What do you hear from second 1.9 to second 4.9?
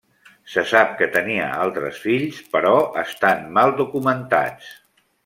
fills, però estan mal documentats.